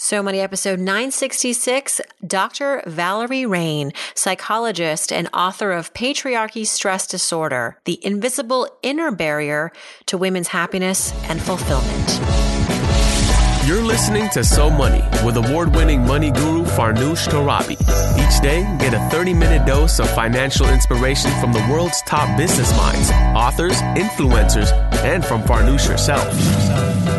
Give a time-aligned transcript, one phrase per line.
[0.00, 2.84] So Money episode 966, Dr.
[2.86, 9.72] Valerie Rein, psychologist and author of Patriarchy Stress Disorder, the invisible inner barrier
[10.06, 12.20] to women's happiness and fulfillment.
[13.66, 17.72] You're listening to So Money with award winning money guru Farnoosh Torabi.
[17.72, 22.70] Each day, get a 30 minute dose of financial inspiration from the world's top business
[22.76, 24.72] minds, authors, influencers,
[25.02, 27.17] and from Farnoosh herself.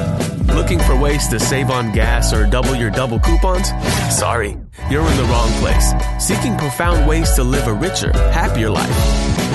[0.60, 3.70] Looking for ways to save on gas or double your double coupons?
[4.14, 4.58] Sorry,
[4.91, 5.94] you're in the wrong place.
[6.20, 8.90] Seeking profound ways to live a richer, happier life.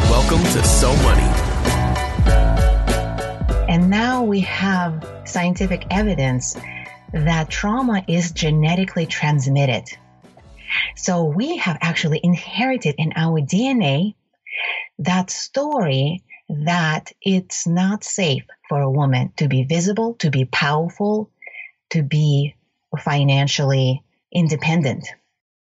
[0.09, 1.31] Welcome to So Money.
[3.69, 6.57] And now we have scientific evidence
[7.13, 9.85] that trauma is genetically transmitted.
[10.97, 14.15] So we have actually inherited in our DNA
[15.01, 21.31] that story that it's not safe for a woman to be visible, to be powerful,
[21.91, 22.55] to be
[22.99, 25.07] financially independent.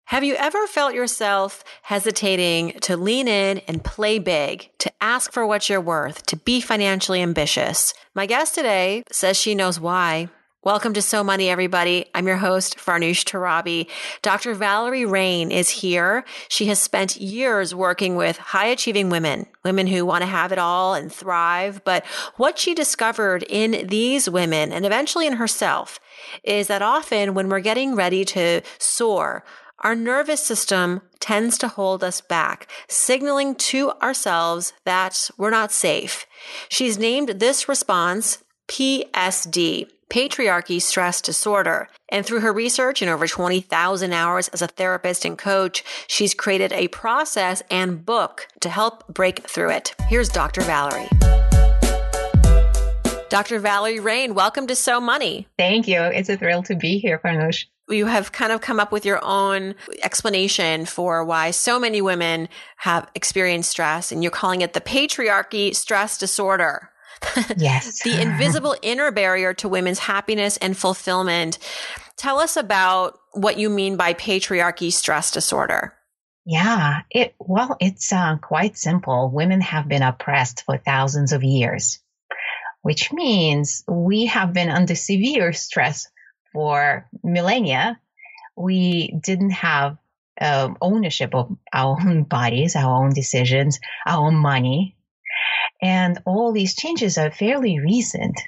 [0.05, 5.47] Have you ever felt yourself hesitating to lean in and play big, to ask for
[5.47, 7.93] what you're worth, to be financially ambitious?
[8.13, 10.29] My guest today says she knows why.
[10.65, 12.05] Welcome to So Money, everybody.
[12.15, 13.89] I'm your host, Farnoosh Torabi.
[14.21, 14.53] Dr.
[14.53, 16.23] Valerie Rein is here.
[16.47, 20.57] She has spent years working with high achieving women, women who want to have it
[20.57, 21.83] all and thrive.
[21.83, 22.05] But
[22.37, 25.99] what she discovered in these women and eventually in herself
[26.45, 29.43] is that often when we're getting ready to soar,
[29.79, 36.25] our nervous system tends to hold us back, signaling to ourselves that we're not safe.
[36.69, 41.89] She's named this response PSD, patriarchy stress disorder.
[42.09, 46.71] And through her research and over 20,000 hours as a therapist and coach, she's created
[46.73, 49.95] a process and book to help break through it.
[50.07, 50.61] Here's Dr.
[50.61, 51.09] Valerie.
[53.29, 53.57] Dr.
[53.59, 55.47] Valerie Rein, welcome to So Money.
[55.57, 55.99] Thank you.
[56.01, 57.65] It's a thrill to be here, Farnoosh.
[57.89, 62.47] You have kind of come up with your own explanation for why so many women
[62.77, 66.91] have experienced stress, and you're calling it the patriarchy stress disorder.
[67.57, 67.99] Yes.
[68.03, 71.59] the invisible inner barrier to women's happiness and fulfillment.
[72.17, 75.93] Tell us about what you mean by patriarchy stress disorder.
[76.45, 79.31] Yeah, it well, it's uh, quite simple.
[79.33, 81.99] Women have been oppressed for thousands of years,
[82.81, 86.07] which means we have been under severe stress
[86.51, 87.99] for millennia.
[88.57, 89.97] We didn't have
[90.39, 94.97] um, ownership of our own bodies, our own decisions, our own money,
[95.83, 98.39] and all these changes are fairly recent,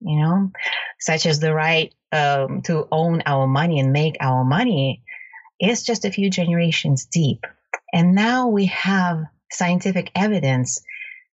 [0.00, 0.50] you know,
[0.98, 5.02] such as the right um, to own our money and make our money
[5.60, 7.44] is just a few generations deep.
[7.92, 10.80] And now we have scientific evidence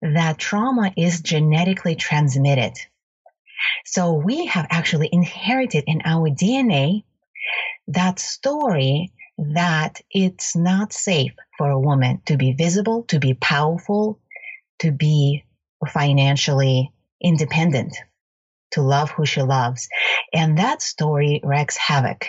[0.01, 2.73] that trauma is genetically transmitted.
[3.85, 7.05] So we have actually inherited in our DNA
[7.89, 14.19] that story that it's not safe for a woman to be visible, to be powerful,
[14.83, 15.45] to be
[15.89, 17.97] financially independent,
[18.73, 19.89] to love who she loves.
[20.33, 22.27] And that story wreaks havoc.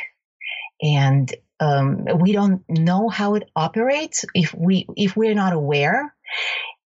[0.81, 4.25] And um, we don't know how it operates.
[4.33, 6.13] If we if we're not aware,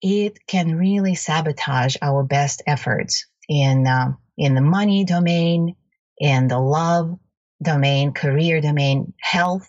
[0.03, 5.76] it can really sabotage our best efforts in uh, in the money domain,
[6.19, 7.19] in the love
[7.62, 9.69] domain, career domain, health,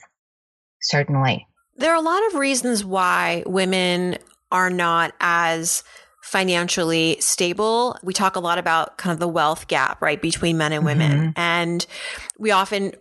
[0.82, 1.48] certainly.
[1.78, 4.18] There are a lot of reasons why women
[4.52, 5.84] are not as
[6.22, 7.98] financially stable.
[8.04, 11.12] We talk a lot about kind of the wealth gap, right, between men and women.
[11.12, 11.30] Mm-hmm.
[11.36, 11.86] And
[12.38, 12.94] we often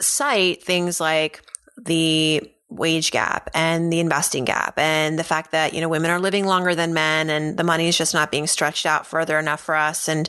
[0.00, 1.42] cite things like
[1.76, 6.20] the wage gap and the investing gap and the fact that, you know, women are
[6.20, 9.60] living longer than men and the money is just not being stretched out further enough
[9.60, 10.28] for us and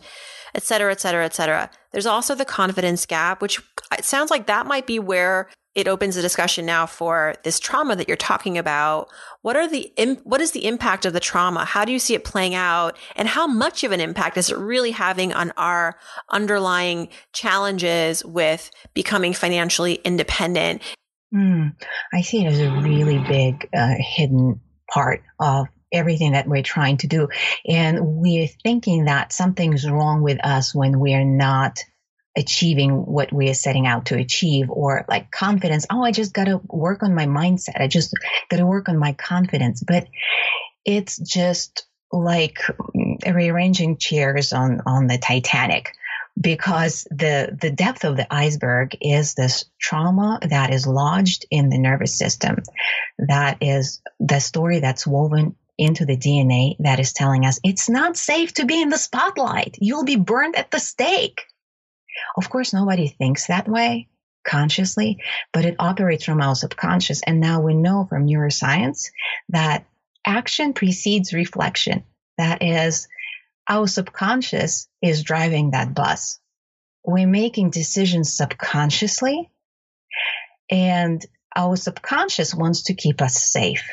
[0.56, 1.70] et cetera, et cetera, et cetera.
[1.92, 6.18] There's also the confidence gap, which it sounds like that might be where it opens
[6.18, 9.08] a discussion now for this trauma that you're talking about.
[9.42, 9.94] What are the,
[10.24, 11.64] what is the impact of the trauma?
[11.64, 12.98] How do you see it playing out?
[13.16, 15.98] And how much of an impact is it really having on our
[16.30, 20.82] underlying challenges with becoming financially independent?
[21.34, 21.76] Mm,
[22.12, 24.62] I see it as a really big uh, hidden
[24.92, 27.28] part of everything that we're trying to do.
[27.68, 31.80] And we're thinking that something's wrong with us when we're not
[32.40, 35.86] achieving what we are setting out to achieve or like confidence.
[35.90, 37.82] Oh, I just got to work on my mindset.
[37.82, 38.14] I just
[38.50, 39.84] got to work on my confidence.
[39.86, 40.08] But
[40.86, 42.60] it's just like
[43.28, 45.94] rearranging chairs on, on the Titanic
[46.40, 51.78] because the, the depth of the iceberg is this trauma that is lodged in the
[51.78, 52.64] nervous system.
[53.20, 58.18] That is the story that's woven into the DNA that is telling us it's not
[58.18, 59.78] safe to be in the spotlight.
[59.80, 61.46] You'll be burned at the stake.
[62.36, 64.08] Of course, nobody thinks that way
[64.46, 65.22] consciously,
[65.54, 67.22] but it operates from our subconscious.
[67.24, 69.10] And now we know from neuroscience
[69.50, 69.86] that
[70.26, 72.04] action precedes reflection.
[72.38, 73.08] That is,
[73.68, 76.40] our subconscious is driving that bus.
[77.04, 79.50] We're making decisions subconsciously,
[80.70, 81.24] and
[81.56, 83.90] our subconscious wants to keep us safe.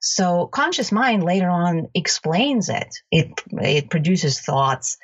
[0.00, 2.88] So conscious mind later on explains it.
[3.10, 4.96] It it produces thoughts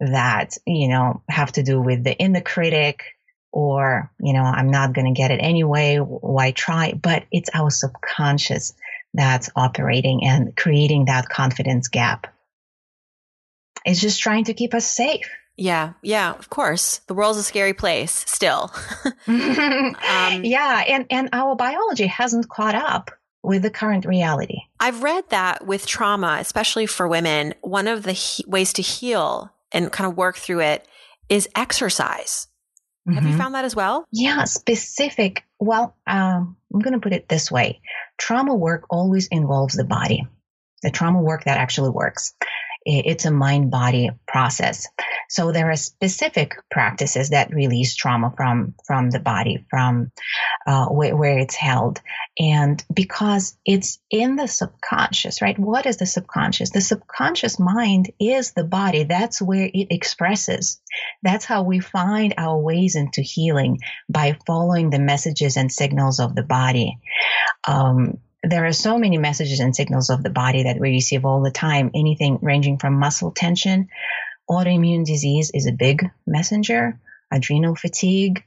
[0.00, 3.04] that, you know, have to do with the inner critic
[3.52, 5.96] or, you know, I'm not going to get it anyway.
[5.96, 6.92] Why try?
[6.92, 8.74] But it's our subconscious
[9.12, 12.28] that's operating and creating that confidence gap.
[13.84, 15.28] It's just trying to keep us safe.
[15.56, 16.98] Yeah, yeah, of course.
[17.06, 18.72] The world's a scary place still.
[19.26, 19.94] um,
[20.44, 23.10] yeah, and, and our biology hasn't caught up
[23.42, 24.60] with the current reality.
[24.78, 29.52] I've read that with trauma, especially for women, one of the he- ways to heal
[29.72, 30.86] and kind of work through it
[31.28, 32.48] is exercise.
[33.08, 33.14] Mm-hmm.
[33.14, 33.38] Have you mm-hmm.
[33.38, 34.06] found that as well?
[34.12, 35.44] Yeah, specific.
[35.58, 37.80] Well, um, I'm going to put it this way
[38.18, 40.26] trauma work always involves the body,
[40.82, 42.34] the trauma work that actually works.
[42.84, 44.86] It's a mind body process.
[45.30, 50.10] So there are specific practices that release trauma from, from the body, from
[50.66, 52.00] uh, where, where it's held.
[52.36, 55.56] And because it's in the subconscious, right?
[55.56, 56.70] What is the subconscious?
[56.70, 59.04] The subconscious mind is the body.
[59.04, 60.80] That's where it expresses.
[61.22, 63.78] That's how we find our ways into healing
[64.08, 66.98] by following the messages and signals of the body.
[67.66, 71.42] Um, there are so many messages and signals of the body that we receive all
[71.42, 73.88] the time, anything ranging from muscle tension,
[74.50, 76.98] autoimmune disease is a big messenger,
[77.30, 78.44] adrenal fatigue,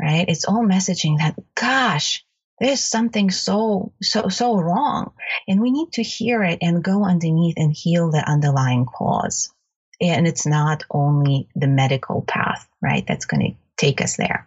[0.00, 0.24] right?
[0.28, 2.24] It's all messaging that, gosh,
[2.60, 5.12] there's something so, so, so wrong.
[5.48, 9.52] And we need to hear it and go underneath and heal the underlying cause.
[10.00, 13.04] And it's not only the medical path, right?
[13.06, 14.46] That's going to take us there.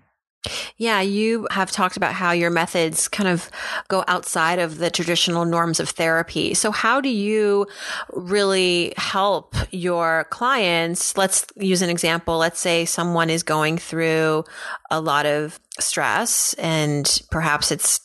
[0.77, 3.49] Yeah, you have talked about how your methods kind of
[3.87, 6.53] go outside of the traditional norms of therapy.
[6.53, 7.67] So, how do you
[8.13, 11.17] really help your clients?
[11.17, 12.37] Let's use an example.
[12.37, 14.43] Let's say someone is going through
[14.91, 17.99] a lot of stress and perhaps it's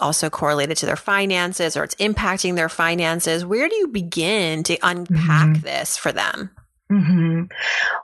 [0.00, 3.44] also correlated to their finances or it's impacting their finances.
[3.44, 5.62] Where do you begin to unpack mm-hmm.
[5.62, 6.50] this for them?
[6.92, 7.44] Mm-hmm.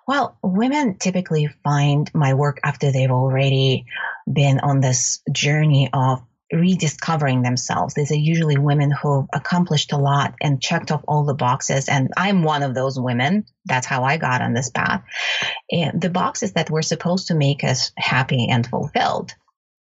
[0.07, 3.85] Well, women typically find my work after they've already
[4.31, 7.93] been on this journey of rediscovering themselves.
[7.93, 11.89] These are usually women who've accomplished a lot and checked off all the boxes.
[11.89, 13.45] And I'm one of those women.
[13.67, 15.05] That's how I got on this path.
[15.71, 19.35] And the boxes that were supposed to make us happy and fulfilled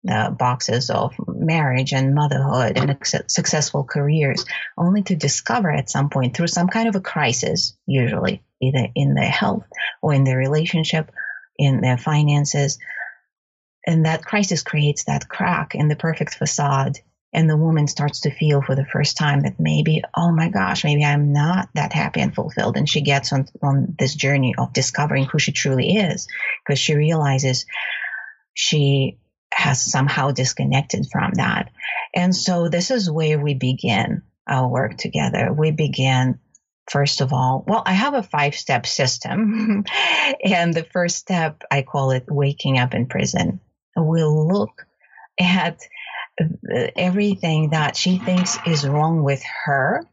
[0.06, 2.98] the boxes of marriage and motherhood and
[3.28, 4.46] successful careers,
[4.78, 9.16] only to discover at some point through some kind of a crisis, usually either in
[9.16, 9.66] their health
[10.02, 11.12] or in their relationship,
[11.58, 12.78] in their finances.
[13.88, 17.00] And that crisis creates that crack in the perfect facade.
[17.34, 20.84] And the woman starts to feel for the first time that maybe, oh my gosh,
[20.84, 22.78] maybe I'm not that happy and fulfilled.
[22.78, 26.28] And she gets on, on this journey of discovering who she truly is
[26.64, 27.66] because she realizes
[28.54, 29.18] she
[29.54, 31.72] has somehow disconnected from that.
[32.14, 35.52] And so this is where we begin our work together.
[35.52, 36.40] We begin
[36.90, 39.86] first of all, well, I have a five step system.
[40.44, 43.60] and the first step, I call it waking up in prison.
[43.96, 44.86] We'll look
[45.40, 45.80] at
[46.96, 50.06] everything that she thinks is wrong with her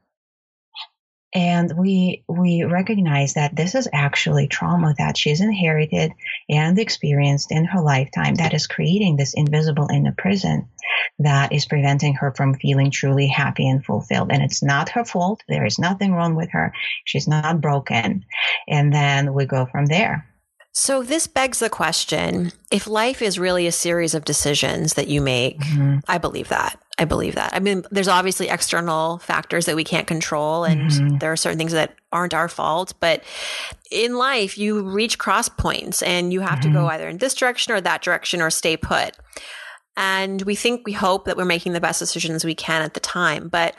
[1.35, 6.13] and we we recognize that this is actually trauma that she's inherited
[6.49, 10.69] and experienced in her lifetime that is creating this invisible inner prison
[11.19, 14.31] that is preventing her from feeling truly happy and fulfilled.
[14.31, 15.43] And it's not her fault.
[15.49, 16.73] There is nothing wrong with her.
[17.05, 18.25] She's not broken.
[18.69, 20.27] And then we go from there.
[20.75, 25.21] So this begs the question if life is really a series of decisions that you
[25.21, 25.99] make, mm-hmm.
[26.09, 26.81] I believe that.
[27.03, 27.53] I believe that.
[27.53, 31.19] I mean, there's obviously external factors that we can't control, and mm-hmm.
[31.19, 32.95] there are certain things that aren't our fault.
[33.01, 33.25] But
[33.91, 36.69] in life, you reach cross points and you have mm-hmm.
[36.69, 36.91] to go mm-hmm.
[36.91, 39.17] either in this direction or that direction or stay put.
[39.97, 43.01] And we think, we hope that we're making the best decisions we can at the
[43.01, 43.49] time.
[43.49, 43.75] But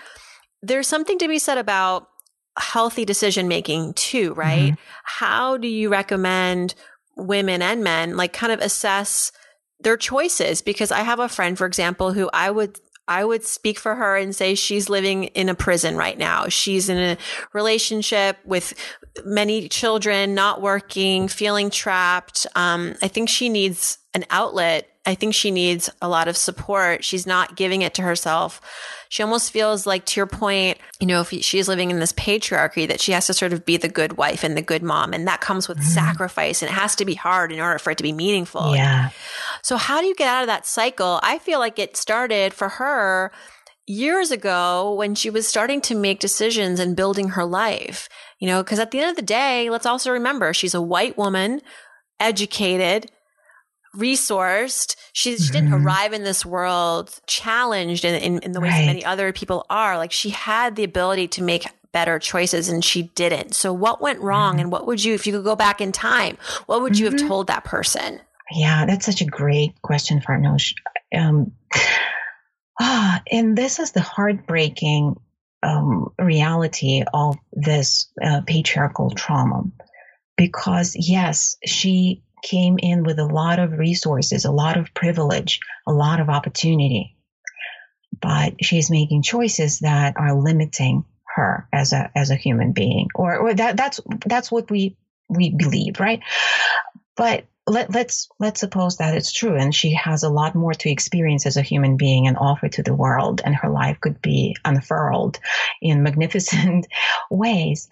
[0.61, 2.09] there's something to be said about
[2.57, 4.73] healthy decision making too, right?
[4.73, 4.83] Mm-hmm.
[5.05, 6.75] How do you recommend
[7.15, 9.31] women and men like kind of assess
[9.79, 10.61] their choices?
[10.61, 14.15] Because I have a friend, for example, who I would I would speak for her
[14.15, 16.47] and say she's living in a prison right now.
[16.47, 17.17] She's in a
[17.51, 18.73] relationship with
[19.25, 22.47] many children, not working, feeling trapped.
[22.55, 27.03] Um, I think she needs an outlet I think she needs a lot of support.
[27.03, 28.61] She's not giving it to herself.
[29.09, 32.87] She almost feels like, to your point, you know, if she's living in this patriarchy,
[32.87, 35.13] that she has to sort of be the good wife and the good mom.
[35.13, 35.83] And that comes with mm.
[35.83, 38.75] sacrifice and it has to be hard in order for it to be meaningful.
[38.75, 39.09] Yeah.
[39.63, 41.19] So, how do you get out of that cycle?
[41.23, 43.31] I feel like it started for her
[43.87, 48.07] years ago when she was starting to make decisions and building her life.
[48.39, 51.17] You know, because at the end of the day, let's also remember she's a white
[51.17, 51.61] woman,
[52.19, 53.09] educated,
[53.95, 54.95] resourced.
[55.13, 55.85] She, she didn't mm-hmm.
[55.85, 58.85] arrive in this world challenged in, in, in the way right.
[58.85, 59.97] many other people are.
[59.97, 63.53] Like she had the ability to make better choices and she didn't.
[63.53, 64.53] So what went wrong?
[64.53, 64.59] Mm-hmm.
[64.61, 67.19] And what would you, if you could go back in time, what would you mm-hmm.
[67.19, 68.19] have told that person?
[68.51, 70.73] Yeah, that's such a great question, Farnoosh.
[71.15, 71.53] Um,
[72.79, 75.15] ah, and this is the heartbreaking
[75.63, 79.63] um, reality of this uh, patriarchal trauma.
[80.35, 85.93] Because yes, she came in with a lot of resources, a lot of privilege, a
[85.93, 87.15] lot of opportunity.
[88.21, 93.37] But she's making choices that are limiting her as a as a human being, or,
[93.37, 94.97] or that that's that's what we
[95.29, 96.21] we believe, right?
[97.15, 100.89] But let, let's let's suppose that it's true, and she has a lot more to
[100.89, 104.55] experience as a human being and offer to the world, and her life could be
[104.65, 105.39] unfurled
[105.81, 106.87] in magnificent
[107.31, 107.87] ways.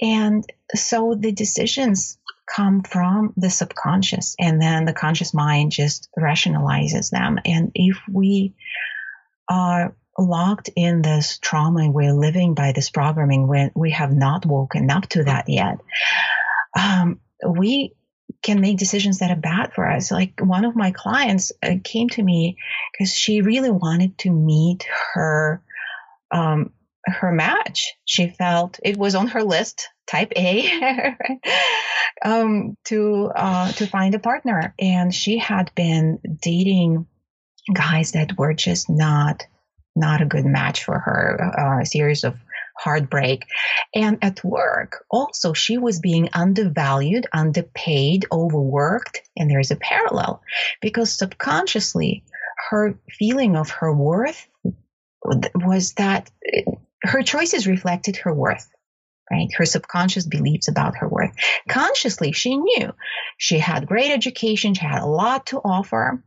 [0.00, 7.10] And so the decisions come from the subconscious and then the conscious mind just rationalizes
[7.10, 7.38] them.
[7.44, 8.54] And if we
[9.48, 14.44] are locked in this trauma and we're living by this programming when we have not
[14.44, 15.78] woken up to that yet,
[16.78, 17.94] um, we
[18.44, 20.12] can make decisions that are bad for us.
[20.12, 22.56] Like one of my clients uh, came to me
[22.92, 25.62] because she really wanted to meet her
[26.30, 26.70] um,
[27.06, 27.94] her match.
[28.04, 31.16] She felt it was on her list, type A,
[32.24, 37.06] um, to uh, to find a partner, and she had been dating
[37.72, 39.46] guys that were just not
[39.96, 41.52] not a good match for her.
[41.58, 42.36] Uh, a series of
[42.76, 43.46] heartbreak,
[43.94, 50.42] and at work also she was being undervalued, underpaid, overworked, and there is a parallel
[50.80, 52.24] because subconsciously
[52.70, 54.48] her feeling of her worth
[55.54, 58.68] was that uh, her choices reflected her worth
[59.30, 59.48] right?
[59.56, 61.32] Her subconscious beliefs about her worth.
[61.68, 62.92] Consciously, she knew
[63.38, 66.22] she had great education, she had a lot to offer,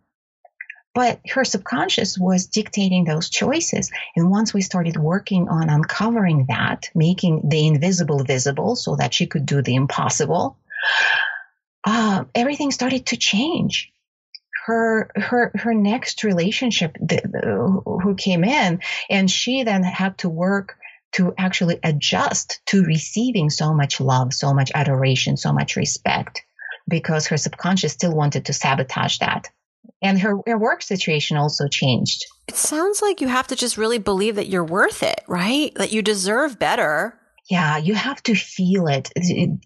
[0.98, 3.92] but her subconscious was dictating those choices.
[4.16, 9.28] And once we started working on uncovering that, making the invisible visible so that she
[9.28, 10.58] could do the impossible,
[11.84, 13.92] uh, everything started to change
[14.66, 16.98] her her her next relationship
[17.44, 20.78] who came in and she then had to work
[21.12, 26.44] to actually adjust to receiving so much love so much adoration so much respect
[26.86, 29.48] because her subconscious still wanted to sabotage that
[30.02, 32.26] and her, her work situation also changed.
[32.48, 35.74] It sounds like you have to just really believe that you're worth it right?
[35.76, 37.20] That you deserve better.
[37.50, 39.12] Yeah, you have to feel it.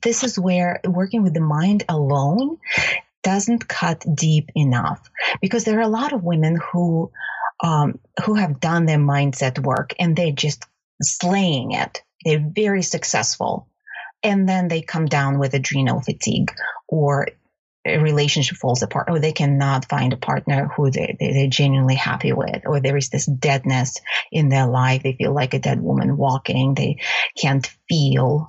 [0.03, 2.57] This is where working with the mind alone
[3.23, 5.09] doesn't cut deep enough.
[5.41, 7.11] Because there are a lot of women who
[7.63, 10.65] um, who have done their mindset work and they're just
[11.01, 12.01] slaying it.
[12.25, 13.67] They're very successful,
[14.23, 16.51] and then they come down with adrenal fatigue
[16.87, 17.29] or
[17.85, 22.63] relationship falls apart or they cannot find a partner who they, they're genuinely happy with
[22.65, 23.97] or there is this deadness
[24.31, 25.03] in their life.
[25.03, 26.75] They feel like a dead woman walking.
[26.75, 26.97] They
[27.37, 28.47] can't feel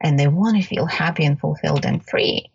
[0.00, 2.50] and they want to feel happy and fulfilled and free.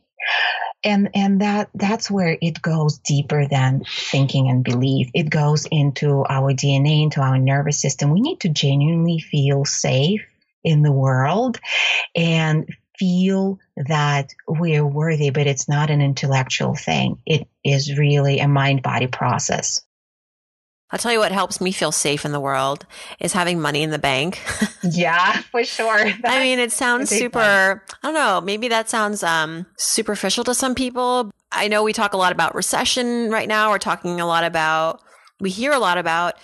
[0.83, 5.09] And and that that's where it goes deeper than thinking and belief.
[5.13, 8.11] It goes into our dna into our nervous system.
[8.11, 10.21] We need to genuinely feel safe
[10.63, 11.59] in the world
[12.15, 18.47] and feel that we're worthy but it's not an intellectual thing it is really a
[18.47, 19.81] mind body process
[20.89, 22.85] I'll tell you what helps me feel safe in the world
[23.19, 24.41] is having money in the bank.
[24.83, 26.05] yeah, for sure.
[26.05, 30.53] That's I mean, it sounds super, I don't know, maybe that sounds um, superficial to
[30.53, 31.29] some people.
[31.51, 33.71] I know we talk a lot about recession right now.
[33.71, 35.01] We're talking a lot about,
[35.41, 36.35] we hear a lot about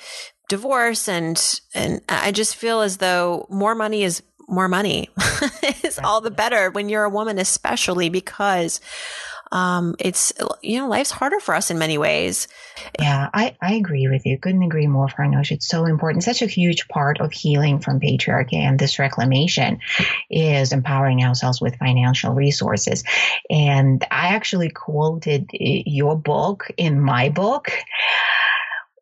[0.50, 1.42] divorce and,
[1.74, 5.10] and I just feel as though more money is more money
[5.84, 8.80] is all the better when you're a woman, especially because
[9.54, 10.34] um, it's,
[10.64, 12.48] you know, life's harder for us in many ways.
[13.00, 14.40] Yeah, I, I agree with you.
[14.40, 15.52] Couldn't agree more, Farnoosh.
[15.52, 16.24] It's so important.
[16.24, 19.78] Such a huge part of healing from patriarchy and this reclamation
[20.32, 23.04] is empowering ourselves with financial resources.
[23.48, 27.72] And I actually quoted your book in my book.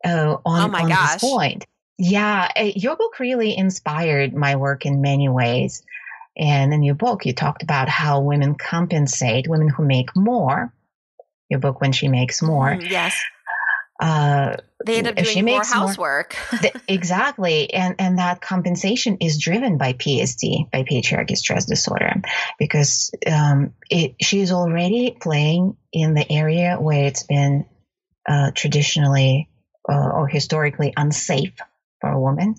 [0.04, 1.14] Uh, on, oh my on gosh.
[1.14, 1.66] this point.
[2.04, 5.84] Yeah, uh, your book really inspired my work in many ways.
[6.36, 10.74] And in your book, you talked about how women compensate, women who make more.
[11.48, 12.72] Your book, When She Makes More.
[12.72, 13.22] Mm, yes.
[14.02, 16.36] uh, they end up if she doing more makes more- housework.
[16.60, 22.16] th- exactly and and that compensation is driven by psd by patriarchy stress disorder
[22.58, 27.66] because um, it she's already playing in the area where it's been
[28.28, 29.50] uh, traditionally
[29.88, 31.54] uh, or historically unsafe
[32.02, 32.56] for a woman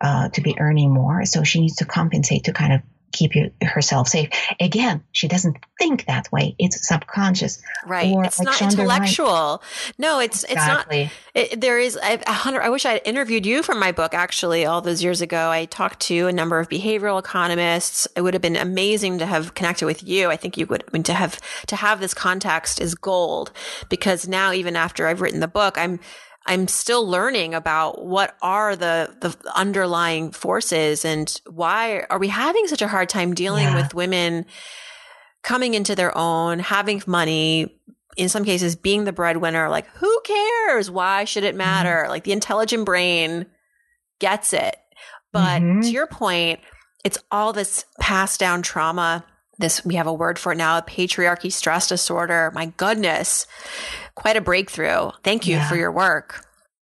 [0.00, 2.80] uh, to be earning more so she needs to compensate to kind of
[3.12, 4.28] keep you, herself safe
[4.60, 8.12] again she doesn't think that way it's subconscious right.
[8.12, 9.62] or It's like not Shonda intellectual.
[9.98, 10.86] No, it's it's not
[11.34, 12.62] It, there is I, a hundred.
[12.62, 14.14] I wish I had interviewed you for my book.
[14.14, 18.06] Actually, all those years ago, I talked to a number of behavioral economists.
[18.16, 20.28] It would have been amazing to have connected with you.
[20.30, 20.84] I think you would.
[20.86, 23.52] I mean, to have to have this context is gold
[23.88, 26.00] because now, even after I've written the book, I'm
[26.46, 32.66] I'm still learning about what are the the underlying forces and why are we having
[32.66, 33.74] such a hard time dealing Yeah.
[33.76, 34.46] with women
[35.42, 37.76] coming into their own, having money,
[38.16, 40.90] in some cases being the breadwinner like who cares?
[40.90, 42.06] Why should it matter?
[42.08, 43.46] Like the intelligent brain
[44.18, 44.76] gets it.
[45.32, 45.82] But Mhm.
[45.82, 46.60] to your point
[47.04, 49.24] it's all this passed down trauma.
[49.58, 52.50] This we have a word for it now patriarchy stress disorder.
[52.54, 53.46] My goodness
[54.14, 55.68] quite a breakthrough thank you Yeah.
[55.68, 56.44] for your work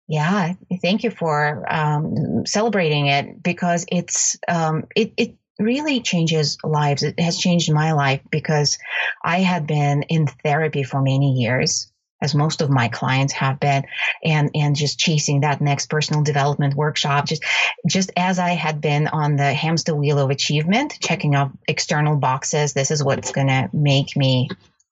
[0.07, 7.03] Yeah, thank you for um, celebrating it because it's um, it it really changes lives.
[7.03, 8.77] It has changed my life because
[9.23, 11.89] I had been in therapy for many years,
[12.21, 13.85] as most of my clients have been,
[14.21, 17.25] and and just chasing that next personal development workshop.
[17.25, 17.43] Just
[17.87, 22.73] just as I had been on the hamster wheel of achievement, checking off external boxes.
[22.73, 24.49] This is what's going to make me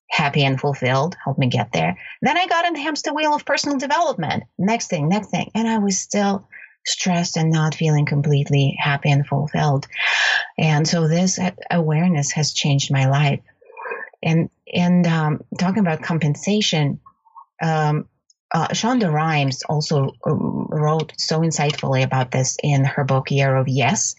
[0.10, 1.98] happy and fulfilled, help me get there.
[2.22, 4.44] Then I got in the hamster wheel of personal development.
[4.58, 5.51] Next thing, next thing.
[5.56, 6.48] And I was still
[6.86, 9.88] stressed and not feeling completely happy and fulfilled.
[10.58, 11.39] And so this
[11.70, 13.42] awareness has changed my life.
[14.22, 17.00] And and um, talking about compensation,
[17.62, 18.08] um,
[18.54, 23.68] uh, Shonda Rhimes also um, wrote so insightfully about this in her book Year of
[23.68, 24.16] Yes.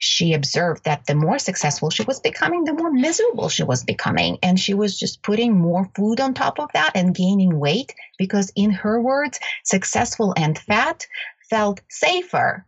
[0.00, 4.38] She observed that the more successful she was becoming, the more miserable she was becoming.
[4.42, 8.50] And she was just putting more food on top of that and gaining weight because,
[8.56, 11.06] in her words, successful and fat
[11.48, 12.66] felt safer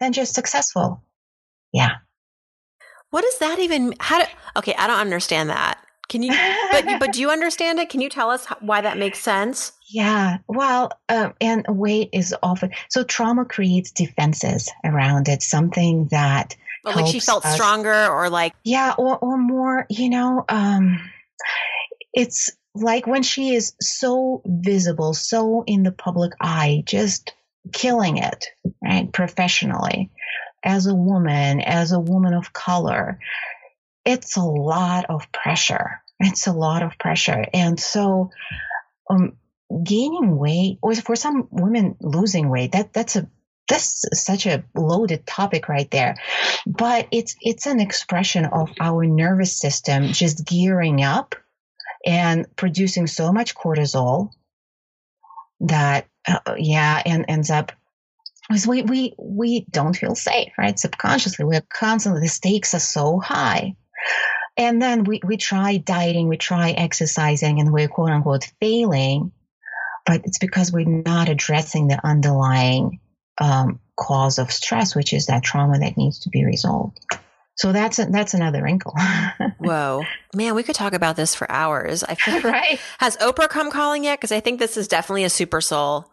[0.00, 1.02] than just successful.
[1.72, 1.96] Yeah.
[3.10, 4.24] what does that even how do
[4.56, 6.32] okay i don't understand that can you
[6.70, 7.88] but but do you understand it?
[7.88, 9.72] Can you tell us why that makes sense?
[9.88, 16.56] Yeah, well, um, and weight is often so trauma creates defenses around it, something that
[16.84, 20.98] Or like she felt us- stronger or like yeah, or or more, you know, um,
[22.12, 27.32] it's like when she is so visible, so in the public eye, just
[27.72, 28.46] killing it,
[28.82, 30.10] right, professionally,
[30.62, 33.18] as a woman, as a woman of color,
[34.06, 36.00] it's a lot of pressure.
[36.18, 38.30] It's a lot of pressure, and so.
[39.08, 39.36] Um,
[39.82, 43.28] gaining weight or for some women losing weight that that's a
[43.68, 46.16] that's such a loaded topic right there
[46.66, 51.34] but it's it's an expression of our nervous system just gearing up
[52.04, 54.30] and producing so much cortisol
[55.60, 57.72] that uh, yeah and ends up
[58.48, 63.18] because we we we don't feel safe right subconsciously we're constantly the stakes are so
[63.18, 63.74] high
[64.56, 69.32] and then we, we try dieting, we try exercising, and we're quote unquote failing.
[70.04, 73.00] But it's because we're not addressing the underlying
[73.40, 76.98] um, cause of stress, which is that trauma that needs to be resolved.
[77.56, 78.94] So that's a, that's another wrinkle,
[79.58, 82.78] whoa man we could talk about this for hours i feel right?
[82.98, 86.10] has oprah come calling yet because i think this is definitely a super soul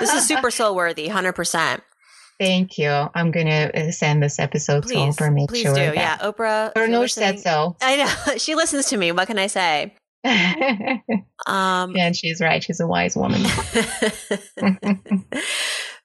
[0.00, 1.80] this is super soul worthy 100%
[2.38, 2.88] Thank you.
[2.88, 5.34] I'm gonna send this episode please to Oprah.
[5.34, 7.76] Make please sure do yeah oprah Farnoosh said so.
[7.80, 9.94] i know she listens to me what can i say
[11.46, 12.64] um and she's right.
[12.64, 13.42] She's a wise woman.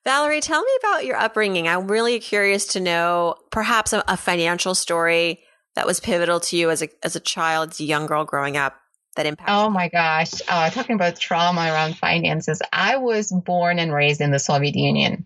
[0.05, 1.69] Valerie, tell me about your upbringing.
[1.69, 5.39] I'm really curious to know perhaps a, a financial story
[5.75, 8.57] that was pivotal to you as a as a child, as a young girl growing
[8.57, 8.75] up
[9.23, 9.39] that.
[9.47, 10.33] Oh my gosh.
[10.47, 12.61] Uh, talking about trauma around finances.
[12.71, 15.25] I was born and raised in the Soviet Union.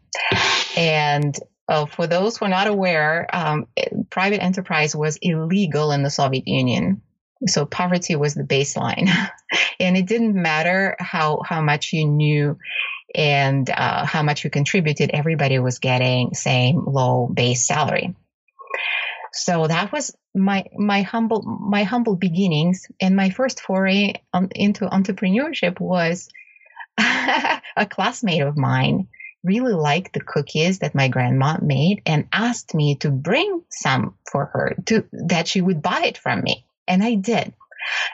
[0.78, 3.68] And uh, for those who are not aware, um,
[4.10, 7.02] private enterprise was illegal in the Soviet Union.
[7.48, 9.10] So poverty was the baseline.
[9.80, 12.58] and it didn't matter how, how much you knew
[13.14, 15.12] and uh, how much you contributed.
[15.14, 18.16] Everybody was getting same low base salary.
[19.34, 22.88] So that was my my humble my humble beginnings.
[23.02, 26.30] And my first foray on, into entrepreneurship was
[26.98, 29.08] a classmate of mine
[29.44, 34.46] really liked the cookies that my grandma made and asked me to bring some for
[34.46, 36.66] her to that she would buy it from me.
[36.88, 37.54] And I did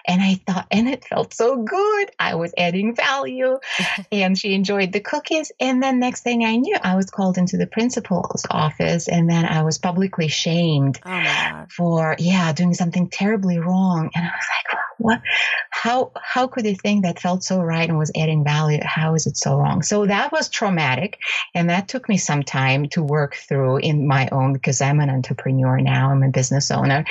[0.08, 2.12] And I thought, and it felt so good.
[2.20, 3.60] I was adding value
[4.12, 5.52] and she enjoyed the cookies.
[5.60, 9.46] And then next thing I knew, I was called into the principal's office and then
[9.46, 14.10] I was publicly shamed Oh for, yeah, doing something terribly wrong.
[14.14, 14.80] And I was like,
[15.10, 15.22] what,
[15.72, 19.26] how, how could a thing that felt so right and was adding value, how is
[19.28, 19.82] it so wrong?
[19.82, 21.18] So that was traumatic.
[21.56, 25.10] And that took me some time to work through in my own, because I'm an
[25.10, 27.06] entrepreneur now, I'm a business owner.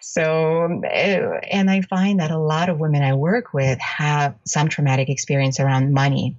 [0.00, 4.68] So, eh, and I find that a lot of women I work with have some
[4.68, 6.36] traumatic experience around money,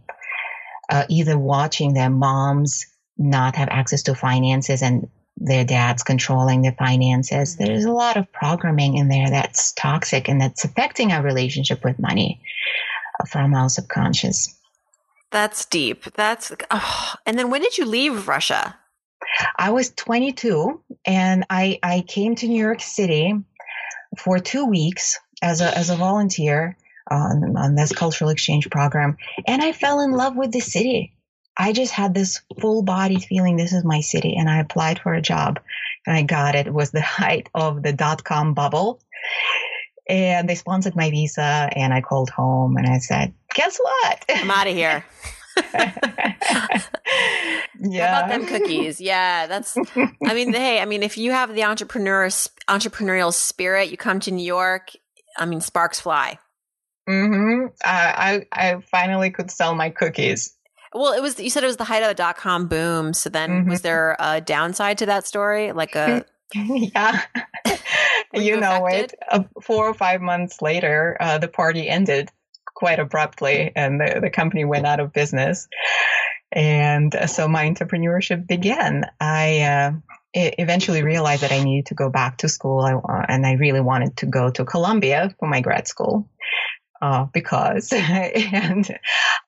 [0.89, 2.85] uh, either watching their moms
[3.17, 7.55] not have access to finances and their dads controlling their finances.
[7.55, 7.65] Mm-hmm.
[7.65, 11.99] There's a lot of programming in there that's toxic and that's affecting our relationship with
[11.99, 12.41] money
[13.29, 14.57] from our subconscious.
[15.31, 16.03] That's deep.
[16.13, 17.13] That's, oh.
[17.25, 18.77] and then when did you leave Russia?
[19.57, 23.33] I was 22 and I, I came to New York City
[24.19, 26.77] for two weeks as a, as a volunteer
[27.09, 29.17] on, on this cultural exchange program.
[29.47, 31.15] And I fell in love with the city.
[31.55, 34.35] I just had this full body feeling this is my city.
[34.37, 35.59] And I applied for a job
[36.05, 36.67] and I got it.
[36.67, 38.99] It was the height of the dot com bubble.
[40.09, 44.25] And they sponsored my visa and I called home and I said, guess what?
[44.29, 45.05] I'm out of here.
[45.55, 45.91] yeah.
[47.79, 48.99] How about them cookies?
[48.99, 49.77] Yeah, that's.
[49.95, 52.27] I mean, hey, I mean, if you have the entrepreneur
[52.67, 54.89] entrepreneurial spirit, you come to New York.
[55.37, 56.39] I mean, sparks fly.
[57.07, 57.67] Mm-hmm.
[57.67, 60.55] Uh, I I finally could sell my cookies.
[60.93, 61.39] Well, it was.
[61.39, 63.13] You said it was the height of the dot com boom.
[63.13, 63.69] So then, Mhm.
[63.69, 65.71] was there a downside to that story?
[65.71, 66.25] Like a
[66.55, 67.21] yeah.
[68.35, 69.13] You you know affected?
[69.13, 69.19] it.
[69.29, 72.31] Uh, four or five months later, uh, the party ended
[72.73, 75.67] quite abruptly and the, the company went out of business.
[76.51, 79.05] And uh, so my entrepreneurship began.
[79.19, 79.91] I uh,
[80.33, 83.81] eventually realized that I needed to go back to school I, wa- and I really
[83.81, 86.27] wanted to go to Columbia for my grad school.
[87.03, 88.97] Uh, because, and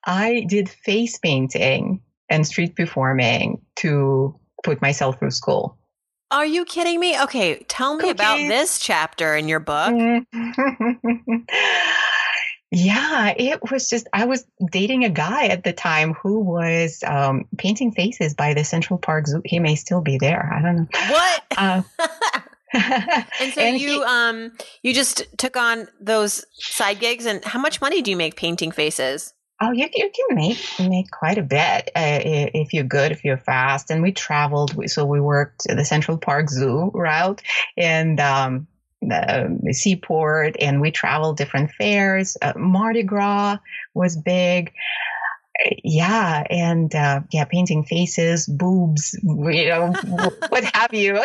[0.04, 5.78] I did face painting and street performing to put myself through school.
[6.32, 7.18] Are you kidding me?
[7.18, 9.94] Okay, tell me about this chapter in your book.
[12.72, 17.46] yeah, it was just, I was dating a guy at the time who was um,
[17.58, 19.42] painting faces by the Central Park Zoo.
[19.46, 20.52] He may still be there.
[20.54, 20.88] I don't know.
[21.10, 21.44] What?
[21.56, 21.84] Uh,
[22.76, 24.52] and so and you he- um
[24.84, 28.72] you just took on those side gigs and how much money do you make painting
[28.72, 29.34] faces?
[29.62, 30.58] Oh, you, you can make
[30.90, 32.20] make quite a bit uh,
[32.54, 33.90] if you're good, if you're fast.
[33.90, 37.42] And we traveled, we- so we worked the Central Park Zoo route
[37.78, 38.68] and um,
[39.02, 42.36] the, the seaport, and we traveled different fairs.
[42.42, 43.58] Uh, Mardi Gras
[43.94, 44.74] was big.
[45.86, 49.94] Yeah, and uh, yeah, painting faces, boobs, you know,
[50.50, 51.24] what have you.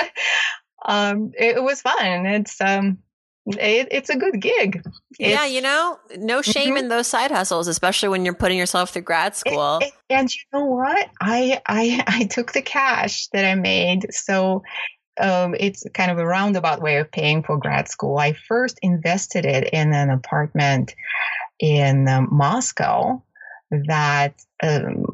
[0.84, 2.26] Um, it, it was fun.
[2.26, 2.98] It's um,
[3.46, 4.82] it, it's a good gig.
[5.18, 6.78] yeah, you know, no shame Mhm.
[6.80, 9.78] in those side hustles, especially when you're putting yourself through grad school.
[9.82, 11.08] And- And you know what?
[11.20, 14.12] I I I took the cash that I made.
[14.12, 14.62] So
[15.20, 18.18] um, it's kind of a roundabout way of paying for grad school.
[18.18, 20.94] I first invested it in an apartment
[21.58, 23.22] in um, Moscow
[23.70, 25.04] that um,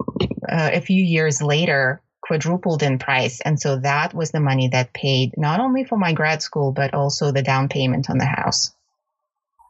[0.48, 3.40] uh, a few years later quadrupled in price.
[3.40, 6.94] And so that was the money that paid not only for my grad school, but
[6.94, 8.72] also the down payment on the house.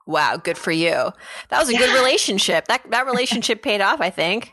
[0.06, 1.12] wow, good for you.
[1.48, 2.68] That was a good relationship.
[2.68, 4.52] That that relationship paid off, I think.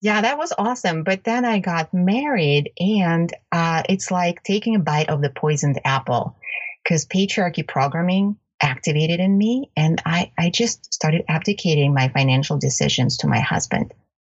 [0.00, 1.02] Yeah, that was awesome.
[1.02, 5.80] But then I got married, and uh, it's like taking a bite of the poisoned
[5.84, 6.36] apple
[6.82, 13.18] because patriarchy programming activated in me, and I, I just started abdicating my financial decisions
[13.18, 13.92] to my husband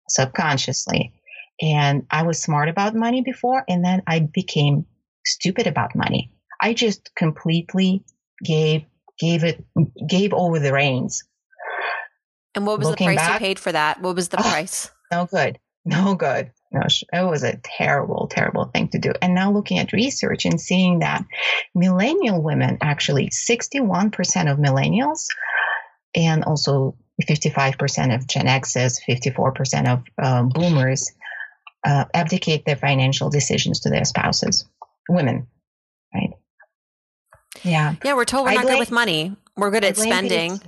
[0.10, 1.13] subconsciously.
[1.61, 4.85] And I was smart about money before, and then I became
[5.25, 6.31] stupid about money.
[6.61, 8.03] I just completely
[8.43, 8.83] gave
[9.19, 9.63] gave it
[10.07, 11.23] gave over the reins.
[12.55, 14.01] And what was Looking the price back- you paid for that?
[14.01, 14.43] What was the Oh.
[14.43, 14.89] price?
[15.11, 15.59] No good.
[15.85, 16.51] No good.
[16.71, 16.81] No,
[17.13, 19.13] it was a terrible, terrible thing to do.
[19.21, 21.23] And now looking at research and seeing that
[21.73, 25.27] millennial women, actually 61% of millennials
[26.13, 31.09] and also 55% of Gen X's, 54% of um, boomers
[31.88, 34.65] uh, abdicate their financial decisions to their spouses,
[35.08, 35.47] women,
[36.13, 36.34] right?
[37.63, 37.95] Yeah.
[38.04, 39.36] Yeah, we're told we're I not good with money.
[39.56, 40.62] We're good at blame spending.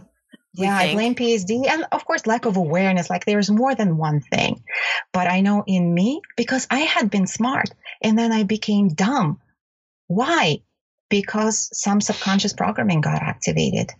[0.53, 3.09] Yeah, I blame PSD and of course lack of awareness.
[3.09, 4.63] Like there's more than one thing.
[5.13, 7.69] But I know in me, because I had been smart
[8.01, 9.39] and then I became dumb.
[10.07, 10.61] Why?
[11.09, 13.91] Because some subconscious programming got activated.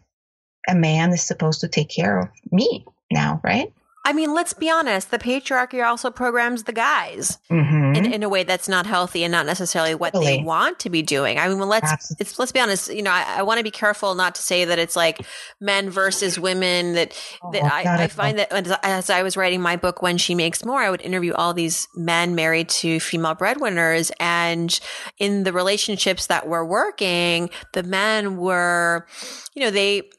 [0.68, 3.74] A man is supposed to take care of me now, right?
[4.06, 5.12] I mean, let's be honest.
[5.12, 7.96] The patriarchy also programs the guys mm-hmm.
[7.96, 10.38] in, in a way that's not healthy and not necessarily what totally.
[10.38, 11.38] they want to be doing.
[11.38, 12.94] I mean, well, let's it's let's be honest.
[12.94, 15.26] You know, I, I want to be careful not to say that it's like
[15.60, 16.94] men versus women.
[16.94, 18.52] That oh, I, I, find that
[18.84, 21.88] as I was writing my book, when she makes more, I would interview all these
[21.94, 24.80] men married to female breadwinners, and
[25.18, 29.06] in the relationships that were working, the men were,
[29.54, 30.10] you know, they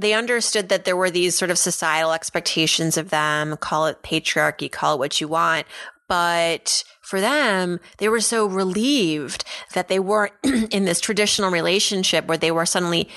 [0.00, 4.70] they understood that there were these sort of societal expectations of them, call it patriarchy,
[4.70, 5.66] call it what you want.
[6.08, 9.42] But for them, they were so relieved
[9.74, 10.32] that they weren't
[10.70, 13.08] in this traditional relationship where they were suddenly,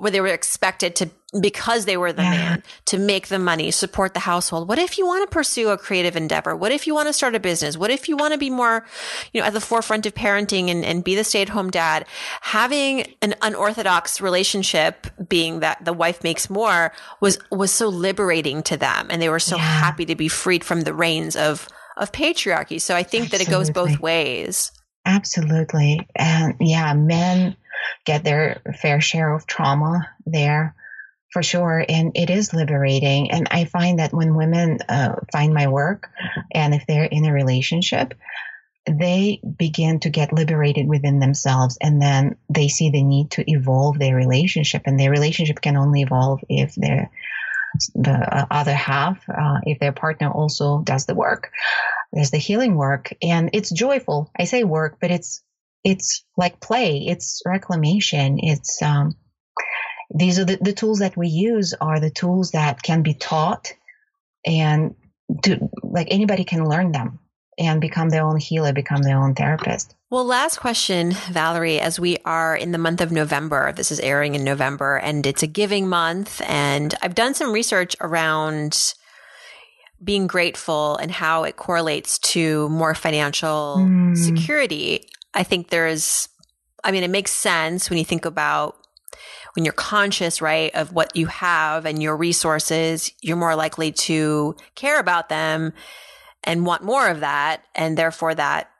[0.00, 2.30] where they were expected to because they were the yeah.
[2.30, 4.68] man to make the money, support the household.
[4.68, 6.56] What if you want to pursue a creative endeavor?
[6.56, 7.76] What if you want to start a business?
[7.76, 8.84] What if you want to be more,
[9.32, 12.04] you know, at the forefront of parenting and, and be the stay at home dad?
[12.40, 18.76] Having an unorthodox relationship, being that the wife makes more, was, was so liberating to
[18.76, 19.06] them.
[19.08, 19.62] And they were so yeah.
[19.62, 22.80] happy to be freed from the reins of, of patriarchy.
[22.80, 23.44] So I think Absolutely.
[23.44, 24.72] that it goes both ways.
[25.04, 26.06] Absolutely.
[26.14, 27.56] And yeah, men
[28.04, 30.74] get their fair share of trauma there
[31.32, 31.84] for sure.
[31.88, 33.30] And it is liberating.
[33.30, 36.08] And I find that when women uh, find my work
[36.52, 38.14] and if they're in a relationship,
[38.88, 43.98] they begin to get liberated within themselves and then they see the need to evolve
[43.98, 47.10] their relationship and their relationship can only evolve if their
[47.94, 51.50] the other half uh, if their partner also does the work
[52.12, 53.12] there's the healing work.
[53.22, 54.30] And it's joyful.
[54.38, 55.42] I say work but it's
[55.84, 57.06] it's like play.
[57.06, 58.38] It's reclamation.
[58.40, 59.16] It's um
[60.14, 63.72] these are the, the tools that we use are the tools that can be taught
[64.44, 64.94] and
[65.42, 67.18] to, like anybody can learn them
[67.58, 69.95] and become their own healer, become their own therapist.
[70.08, 74.36] Well, last question, Valerie, as we are in the month of November, this is airing
[74.36, 76.40] in November and it's a giving month.
[76.46, 78.94] And I've done some research around
[80.02, 84.16] being grateful and how it correlates to more financial mm.
[84.16, 85.08] security.
[85.34, 86.28] I think there's,
[86.84, 88.76] I mean, it makes sense when you think about
[89.54, 94.54] when you're conscious, right, of what you have and your resources, you're more likely to
[94.76, 95.72] care about them
[96.44, 97.64] and want more of that.
[97.74, 98.70] And therefore that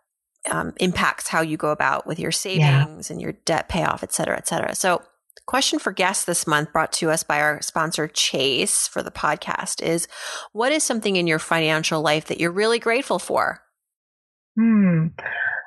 [0.50, 3.14] um, impacts how you go about with your savings yeah.
[3.14, 4.74] and your debt payoff, et cetera, et cetera.
[4.74, 5.02] So
[5.46, 9.82] question for guests this month brought to us by our sponsor Chase for the podcast
[9.82, 10.08] is
[10.52, 13.62] what is something in your financial life that you're really grateful for?
[14.56, 15.08] Hmm.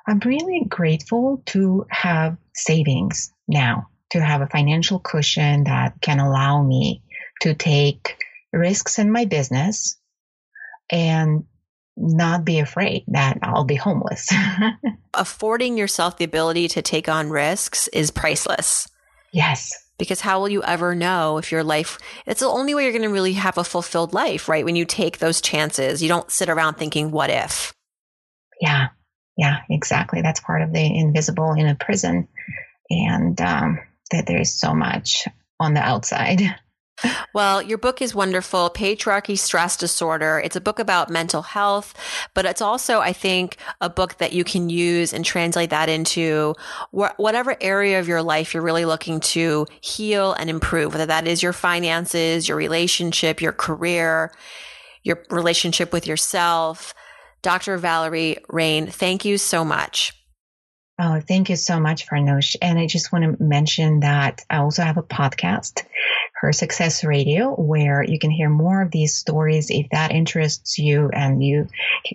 [0.08, 6.63] I'm really grateful to have savings now to have a financial cushion that can allow
[6.63, 7.04] me
[7.42, 8.18] to take
[8.52, 9.98] risks in my business
[10.92, 11.44] and
[12.00, 14.32] not be afraid that I'll be homeless.
[15.14, 18.88] Affording yourself the ability to take on risks is priceless.
[19.32, 19.72] Yes.
[19.98, 23.04] Because how will you ever know if your life, it's the only way you're going
[23.04, 24.64] to really have a fulfilled life, right?
[24.64, 27.74] When you take those chances, you don't sit around thinking, what if?
[28.62, 28.88] Yeah.
[29.36, 30.22] Yeah, exactly.
[30.22, 32.30] That's part of the invisible in a prison.
[32.90, 33.80] And um,
[34.12, 35.28] that there is so much
[35.60, 36.42] on the outside.
[37.34, 40.42] Well, your book is wonderful, Patriarchy Stress Disorder.
[40.44, 41.94] It's a book about mental health,
[42.34, 46.56] but it's also, I think, a book that you can use and translate that into
[46.92, 51.28] wh- whatever area of your life you're really looking to heal and improve, whether that
[51.28, 54.32] is your finances, your relationship, your career,
[55.04, 56.94] your relationship with yourself.
[57.42, 57.78] Dr.
[57.78, 60.14] Valerie Rein, thank you so much.
[61.02, 62.58] Oh, thank you so much, Farnoosh.
[62.62, 65.84] And I just want to mention that I also have a podcast,
[66.39, 71.10] Her Success Radio, where you can hear more of these stories if that interests you
[71.12, 71.67] and you,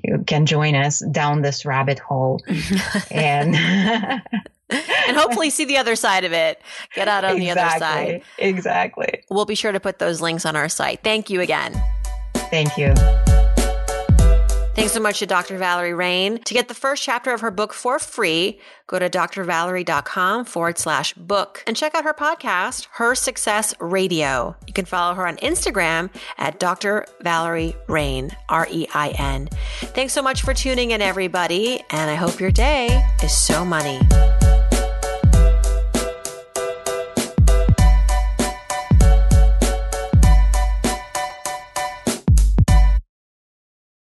[0.03, 2.43] you can join us down this rabbit hole.
[3.11, 3.55] and
[4.71, 6.61] and hopefully see the other side of it.
[6.95, 8.23] Get out on exactly, the other side.
[8.39, 9.25] Exactly.
[9.31, 11.03] We'll be sure to put those links on our site.
[11.03, 11.81] Thank you again.
[12.51, 12.95] Thank you.
[14.75, 15.57] Thanks so much to Dr.
[15.57, 16.39] Valerie Rein.
[16.43, 18.59] To get the first chapter of her book for free,
[18.89, 24.57] go to drvalerie.com forward slash book and check out her podcast, Her Success Radio.
[24.67, 27.07] You can follow her on Instagram at Dr.
[27.21, 29.49] Valerie Rein, R E I N.
[29.81, 34.01] Thanks so much for tuning in, everybody, and I hope your day is so money.